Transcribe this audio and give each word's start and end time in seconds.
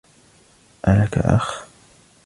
ألك 0.87 1.17
أخ؟ 1.17 1.65